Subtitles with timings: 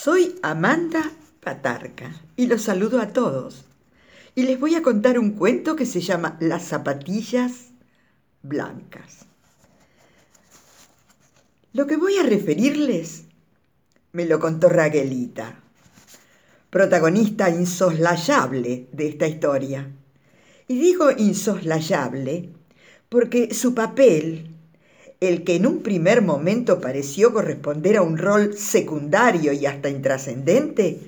[0.00, 3.64] Soy Amanda Patarca y los saludo a todos.
[4.36, 7.70] Y les voy a contar un cuento que se llama Las zapatillas
[8.44, 9.26] blancas.
[11.72, 13.24] Lo que voy a referirles
[14.12, 15.58] me lo contó Raquelita,
[16.70, 19.90] protagonista insoslayable de esta historia.
[20.68, 22.50] Y digo insoslayable
[23.08, 24.57] porque su papel
[25.20, 31.00] el que en un primer momento pareció corresponder a un rol secundario y hasta intrascendente,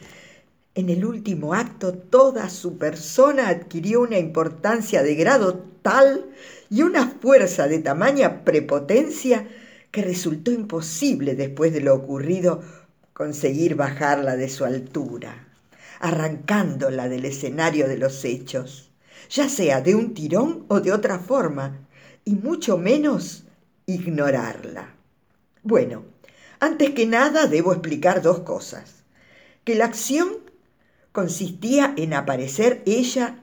[0.74, 6.26] en el último acto toda su persona adquirió una importancia de grado tal
[6.70, 9.46] y una fuerza de tamaña prepotencia
[9.90, 12.62] que resultó imposible después de lo ocurrido
[13.12, 15.48] conseguir bajarla de su altura,
[16.00, 18.90] arrancándola del escenario de los hechos,
[19.28, 21.86] ya sea de un tirón o de otra forma,
[22.24, 23.44] y mucho menos
[23.94, 24.94] ignorarla.
[25.62, 26.04] Bueno,
[26.58, 29.04] antes que nada debo explicar dos cosas.
[29.64, 30.28] Que la acción
[31.12, 33.42] consistía en aparecer ella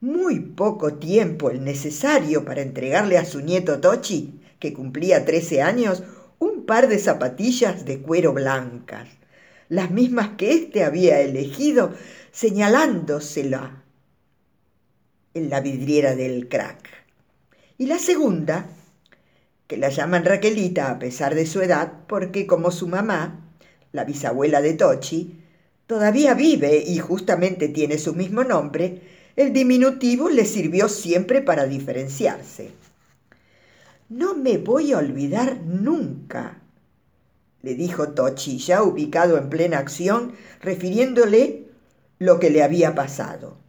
[0.00, 6.02] muy poco tiempo el necesario para entregarle a su nieto Tochi, que cumplía 13 años,
[6.38, 9.08] un par de zapatillas de cuero blancas,
[9.68, 11.94] las mismas que éste había elegido,
[12.32, 13.82] señalándosela
[15.34, 16.88] en la vidriera del crack.
[17.78, 18.66] Y la segunda,
[19.66, 23.40] que la llaman Raquelita a pesar de su edad, porque como su mamá,
[23.92, 25.40] la bisabuela de Tochi,
[25.86, 29.02] todavía vive y justamente tiene su mismo nombre,
[29.34, 32.70] el diminutivo le sirvió siempre para diferenciarse.
[34.08, 36.60] No me voy a olvidar nunca,
[37.62, 41.64] le dijo Tochi, ya ubicado en plena acción, refiriéndole
[42.18, 43.65] lo que le había pasado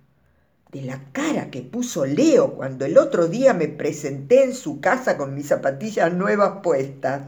[0.72, 5.18] de la cara que puso Leo cuando el otro día me presenté en su casa
[5.18, 7.23] con mis zapatillas nuevas puestas.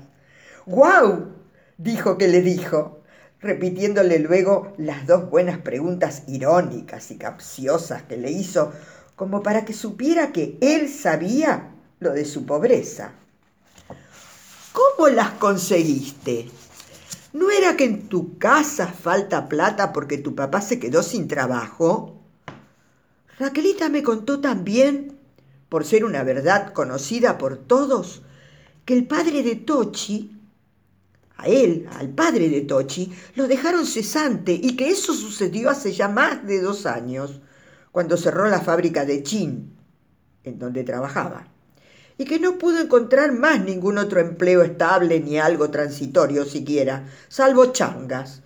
[0.66, 1.34] ¡Guau!
[1.78, 3.02] dijo que le dijo,
[3.40, 8.74] repitiéndole luego las dos buenas preguntas irónicas y capciosas que le hizo,
[9.16, 13.14] como para que supiera que él sabía lo de su pobreza.
[14.74, 16.50] ¿Cómo las conseguiste?
[17.32, 22.19] ¿No era que en tu casa falta plata porque tu papá se quedó sin trabajo?
[23.40, 25.18] Raquelita me contó también,
[25.70, 28.22] por ser una verdad conocida por todos,
[28.84, 30.38] que el padre de Tochi,
[31.38, 36.10] a él, al padre de Tochi, lo dejaron cesante y que eso sucedió hace ya
[36.10, 37.40] más de dos años,
[37.94, 39.74] cuando cerró la fábrica de Chin,
[40.44, 41.48] en donde trabajaba,
[42.18, 47.68] y que no pudo encontrar más ningún otro empleo estable ni algo transitorio siquiera, salvo
[47.68, 48.42] changas,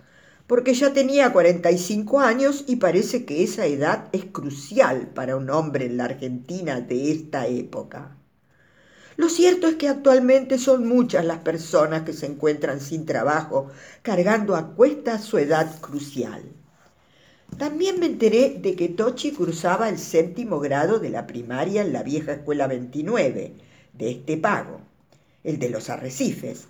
[0.46, 5.86] porque ya tenía 45 años y parece que esa edad es crucial para un hombre
[5.86, 8.16] en la Argentina de esta época.
[9.16, 13.70] Lo cierto es que actualmente son muchas las personas que se encuentran sin trabajo,
[14.02, 16.42] cargando a cuesta su edad crucial.
[17.56, 22.02] También me enteré de que Tochi cruzaba el séptimo grado de la primaria en la
[22.02, 23.52] vieja escuela 29
[23.92, 24.80] de este pago,
[25.44, 26.66] el de los arrecifes,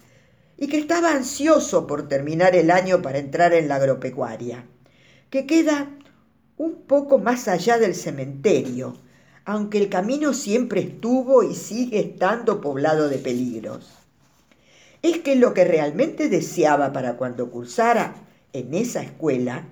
[0.57, 4.67] y que estaba ansioso por terminar el año para entrar en la agropecuaria,
[5.31, 5.91] que queda
[6.57, 8.97] un poco más allá del cementerio,
[9.45, 13.91] aunque el camino siempre estuvo y sigue estando poblado de peligros.
[15.03, 18.15] Es que lo que realmente deseaba para cuando cursara
[18.53, 19.67] en esa escuela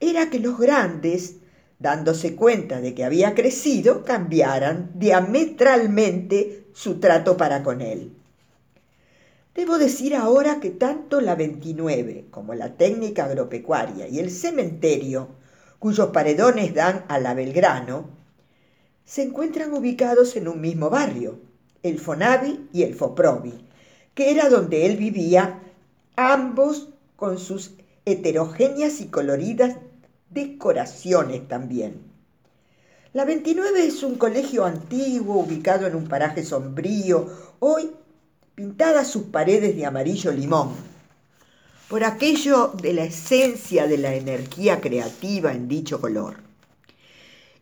[0.00, 1.36] era que los grandes,
[1.78, 8.12] dándose cuenta de que había crecido, cambiaran diametralmente su trato para con él.
[9.56, 15.28] Debo decir ahora que tanto la 29 como la técnica agropecuaria y el cementerio,
[15.78, 18.10] cuyos paredones dan a la Belgrano,
[19.06, 21.38] se encuentran ubicados en un mismo barrio,
[21.82, 23.66] el Fonavi y el Foprovi,
[24.14, 25.62] que era donde él vivía,
[26.16, 27.72] ambos con sus
[28.04, 29.76] heterogéneas y coloridas
[30.28, 32.02] decoraciones también.
[33.14, 37.30] La 29 es un colegio antiguo ubicado en un paraje sombrío,
[37.60, 37.90] hoy
[38.56, 40.72] pintadas sus paredes de amarillo limón,
[41.90, 46.38] por aquello de la esencia de la energía creativa en dicho color.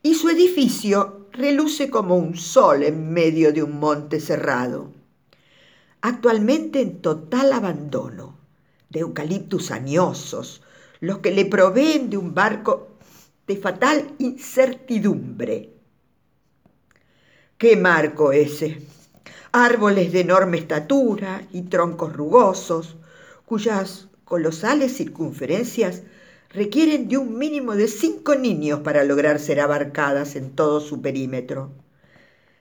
[0.05, 4.93] Y su edificio reluce como un sol en medio de un monte cerrado,
[6.01, 8.39] actualmente en total abandono,
[8.89, 10.63] de eucaliptus añosos,
[11.01, 12.99] los que le proveen de un barco
[13.49, 15.71] de fatal incertidumbre.
[17.59, 18.94] ¿Qué marco ese?
[19.57, 22.97] Árboles de enorme estatura y troncos rugosos,
[23.47, 26.03] cuyas colosales circunferencias
[26.51, 31.71] requieren de un mínimo de cinco niños para lograr ser abarcadas en todo su perímetro.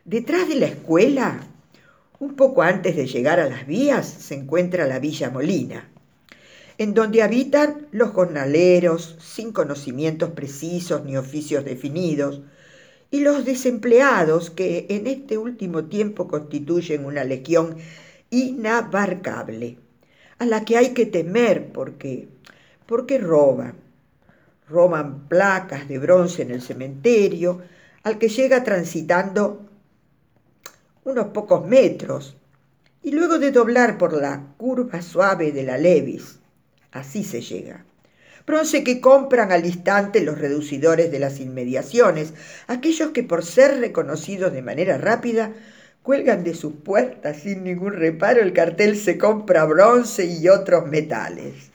[0.06, 1.40] Detrás de la escuela,
[2.19, 5.89] un poco antes de llegar a las vías, se encuentra la Villa Molina.
[6.78, 12.42] en donde habitan los jornaleros sin conocimientos precisos ni oficios definidos,
[13.13, 17.77] y los desempleados que en este último tiempo constituyen una legión
[18.31, 19.77] inabarcable,
[20.39, 22.27] a la que hay que temer porque,
[22.88, 23.75] porque roban.
[24.68, 27.62] Roban placas de bronce en el cementerio,
[28.01, 29.63] al que llega transitando
[31.04, 32.36] unos pocos metros,
[33.04, 36.39] y luego de doblar por la curva suave de la Levis,
[36.92, 37.86] así se llega.
[38.45, 42.34] Bronce que compran al instante los reducidores de las inmediaciones,
[42.68, 45.54] aquellos que por ser reconocidos de manera rápida
[46.01, 51.72] cuelgan de sus puertas sin ningún reparo el cartel se compra bronce y otros metales.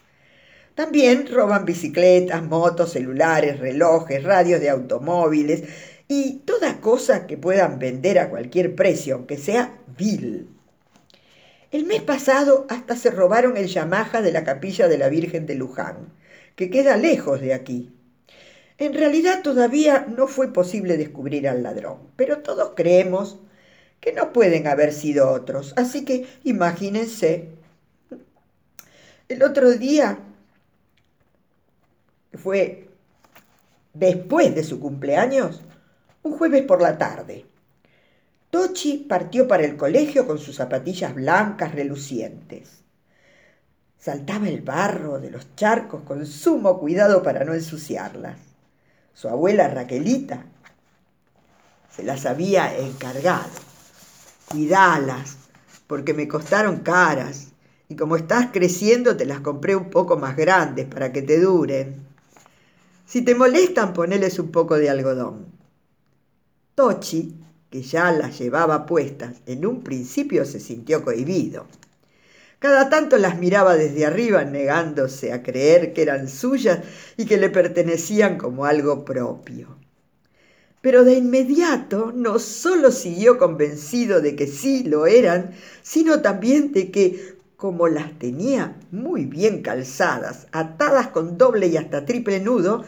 [0.75, 5.65] También roban bicicletas, motos, celulares, relojes, radios de automóviles
[6.07, 10.49] y toda cosa que puedan vender a cualquier precio, aunque sea vil.
[11.71, 15.55] El mes pasado hasta se robaron el Yamaha de la capilla de la Virgen de
[15.55, 16.13] Luján,
[16.59, 17.93] que queda lejos de aquí.
[18.79, 23.39] En realidad todavía no fue posible descubrir al ladrón, pero todos creemos
[24.01, 25.73] que no pueden haber sido otros.
[25.77, 27.51] Así que imagínense,
[29.29, 30.19] el otro día
[32.35, 32.89] fue
[33.95, 35.63] después de su cumpleaños,
[36.25, 37.47] un jueves por la tarde.
[38.51, 42.83] Tochi partió para el colegio con sus zapatillas blancas relucientes.
[43.99, 48.37] Saltaba el barro de los charcos con sumo cuidado para no ensuciarlas.
[49.13, 50.45] Su abuela Raquelita
[51.95, 53.69] se las había encargado
[54.51, 55.37] cuidalas,
[55.87, 57.49] porque me costaron caras,
[57.89, 62.07] y como estás creciendo te las compré un poco más grandes para que te duren.
[63.07, 65.47] Si te molestan, poneles un poco de algodón.
[66.75, 67.35] Tochi,
[67.71, 71.67] que ya las llevaba puestas, en un principio se sintió cohibido.
[72.59, 76.81] Cada tanto las miraba desde arriba, negándose a creer que eran suyas
[77.17, 79.77] y que le pertenecían como algo propio.
[80.81, 85.53] Pero de inmediato no solo siguió convencido de que sí lo eran,
[85.83, 92.07] sino también de que, como las tenía muy bien calzadas, atadas con doble y hasta
[92.07, 92.85] triple nudo,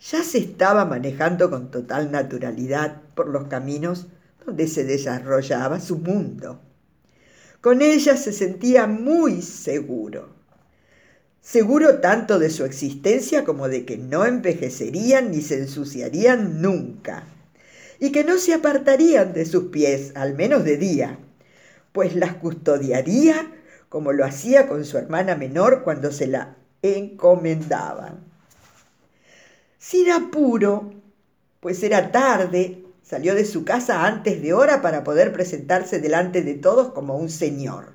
[0.00, 4.08] ya se estaba manejando con total naturalidad por los caminos
[4.44, 6.60] donde se desarrollaba su mundo.
[7.62, 10.30] Con ellas se sentía muy seguro.
[11.40, 17.24] Seguro tanto de su existencia como de que no envejecerían ni se ensuciarían nunca
[18.00, 21.20] y que no se apartarían de sus pies, al menos de día,
[21.92, 23.52] pues las custodiaría
[23.88, 28.24] como lo hacía con su hermana menor cuando se la encomendaban.
[29.78, 30.94] Sin apuro,
[31.60, 36.54] pues era tarde, salió de su casa antes de hora para poder presentarse delante de
[36.54, 37.92] todos como un señor.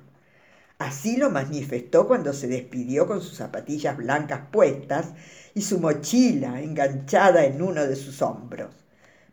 [0.78, 5.06] Así lo manifestó cuando se despidió con sus zapatillas blancas puestas
[5.54, 8.78] y su mochila enganchada en uno de sus hombros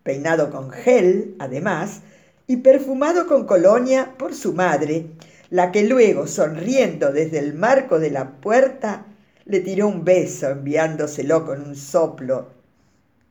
[0.06, 2.02] peinado con gel, además,
[2.46, 5.08] y perfumado con colonia por su madre,
[5.50, 9.08] la que luego, sonriendo desde el marco de la puerta,
[9.46, 12.52] le tiró un beso enviándoselo con un soplo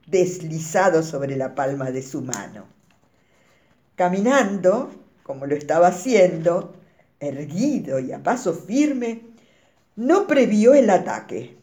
[0.06, 2.66] deslizado sobre la palma de su mano.
[3.96, 4.90] Caminando,
[5.22, 6.74] como lo estaba haciendo,
[7.20, 9.22] erguido y a paso firme,
[9.96, 11.56] no previó el ataque.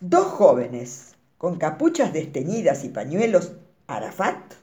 [0.00, 3.52] Dos jóvenes, con capuchas desteñidas y pañuelos
[3.86, 4.54] Arafat,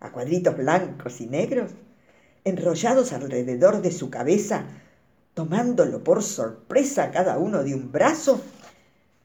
[0.00, 1.72] a cuadritos blancos y negros,
[2.44, 4.66] enrollados alrededor de su cabeza,
[5.34, 8.40] tomándolo por sorpresa cada uno de un brazo,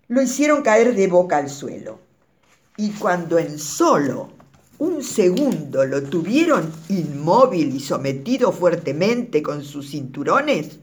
[0.08, 2.00] lo hicieron caer de boca al suelo.
[2.78, 4.30] Y cuando en solo
[4.80, 10.80] un segundo lo tuvieron inmóvil y sometido fuertemente con sus cinturones,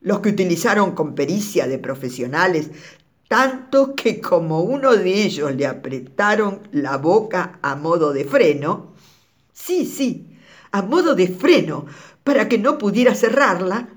[0.00, 2.70] los que utilizaron con pericia de profesionales
[3.28, 8.92] tanto que como uno de ellos le apretaron la boca a modo de freno,
[9.52, 10.38] sí, sí,
[10.70, 11.86] a modo de freno,
[12.22, 13.88] para que no pudiera cerrarla,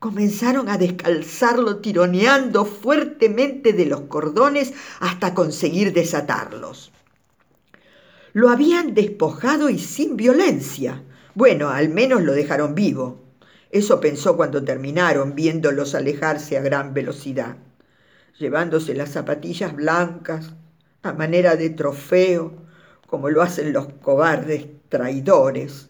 [0.00, 6.90] comenzaron a descalzarlo tironeando fuertemente de los cordones hasta conseguir desatarlos.
[8.32, 11.04] Lo habían despojado y sin violencia.
[11.36, 13.22] Bueno, al menos lo dejaron vivo.
[13.70, 17.56] Eso pensó cuando terminaron viéndolos alejarse a gran velocidad
[18.40, 20.54] llevándose las zapatillas blancas
[21.02, 22.54] a manera de trofeo,
[23.06, 25.89] como lo hacen los cobardes traidores.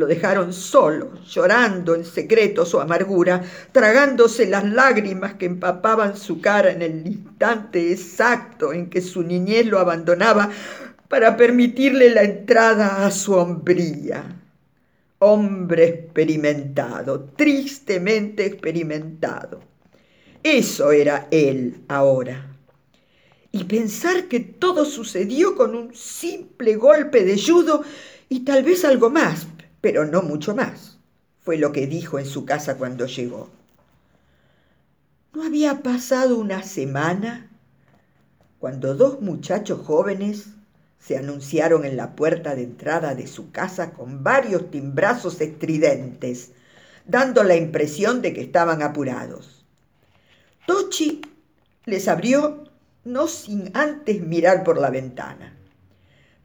[0.00, 6.70] Lo dejaron solo, llorando en secreto su amargura, tragándose las lágrimas que empapaban su cara
[6.70, 10.48] en el instante exacto en que su niñez lo abandonaba
[11.06, 14.24] para permitirle la entrada a su hombría.
[15.18, 19.60] Hombre experimentado, tristemente experimentado
[20.42, 22.56] Eso era él ahora.
[23.52, 27.84] Y pensar que todo sucedió con un simple golpe de judo
[28.32, 29.48] y tal vez algo más,
[29.80, 30.98] pero no mucho más,
[31.40, 33.48] fue lo que dijo en su casa cuando llegó.
[35.32, 37.50] No había pasado una semana
[38.58, 40.48] cuando dos muchachos jóvenes
[40.98, 46.52] se anunciaron en la puerta de entrada de su casa con varios timbrazos estridentes,
[47.06, 49.64] dando la impresión de que estaban apurados.
[50.66, 51.22] Tochi
[51.86, 52.64] les abrió
[53.04, 55.56] no sin antes mirar por la ventana.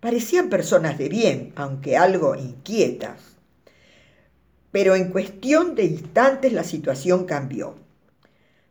[0.06, 3.40] Parecían personas de bien, aunque algo inquietas.
[4.70, 7.74] Pero en cuestión de instantes la situación cambió.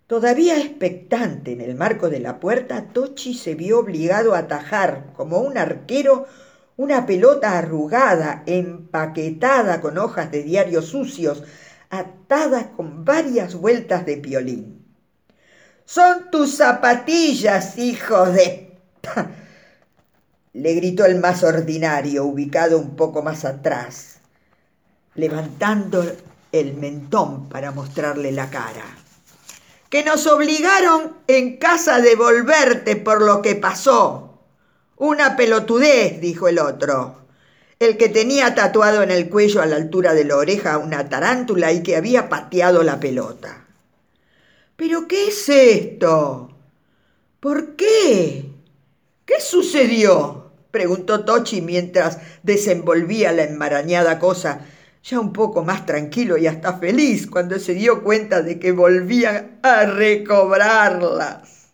[0.07, 5.41] Todavía expectante en el marco de la puerta, Tochi se vio obligado a atajar, como
[5.41, 6.29] un arquero,
[6.77, 11.43] una pelota arrugada, empaquetada con hojas de diario sucios,
[11.91, 14.87] atadas con varias vueltas de piolín.
[15.85, 18.79] Son tus zapatillas, hijo de...
[20.55, 24.17] le gritó el más ordinario, ubicado un poco más atrás,
[25.15, 26.05] levantando
[26.51, 29.05] el mentón para mostrarle la cara
[29.95, 34.41] que nos obligaron en casa a devolverte por lo que pasó.
[34.97, 37.21] Una pelotudez, dijo el otro,
[37.79, 41.71] el que tenía tatuado en el cuello a la altura de la oreja una tarántula
[41.71, 43.69] y que había pateado la pelota.
[44.75, 46.51] ¿Pero qué es esto?
[47.39, 48.51] ¿Por qué?
[49.25, 50.34] ¿Qué sucedió?
[50.75, 54.67] Preguntó Tochi mientras desenvolvía la enmarañada cosa
[55.05, 59.61] ya un poco más tranquilo y hasta feliz cuando se dio cuenta de que volvían
[59.63, 61.69] a recobrarlas.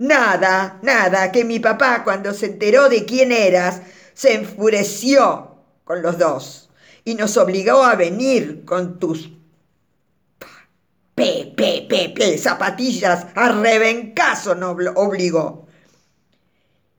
[0.00, 3.82] Nada, nada, que mi papá cuando se enteró de quién eras,
[4.14, 6.70] se enfureció con los dos
[7.04, 9.30] y nos obligó a venir con tus
[11.14, 15.64] pe, pe, pe, pe, zapatillas a rebencazo nos obligó.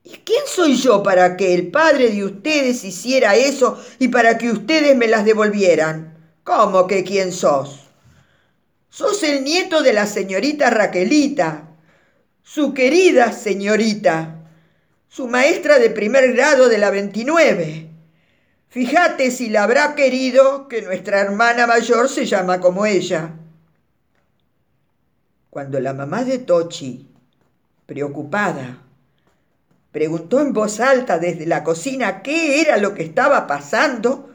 [0.05, 4.51] ¿Y quién soy yo para que el padre de ustedes hiciera eso y para que
[4.51, 6.15] ustedes me las devolvieran?
[6.43, 7.87] ¿Cómo que quién sos?
[8.87, 11.69] Sos el nieto de la señorita Raquelita,
[12.43, 14.35] su querida señorita,
[15.09, 17.89] su maestra de primer grado de la 29.
[18.69, 23.33] Fíjate si la habrá querido que nuestra hermana mayor se llama como ella.
[25.49, 27.07] Cuando la mamá de Tochi,
[27.87, 28.84] preocupada,
[29.95, 34.29] preguntó en voz alta desde la cocina qué era lo que estaba pasando,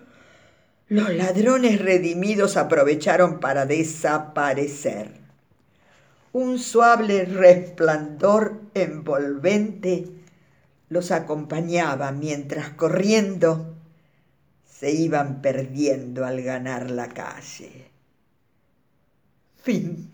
[0.89, 5.21] los ladrones redimidos aprovecharon para desaparecer.
[6.33, 10.07] Un suave resplandor envolvente
[10.89, 13.75] los acompañaba mientras corriendo
[14.65, 17.91] se iban perdiendo al ganar la calle.
[19.63, 20.11] Fin.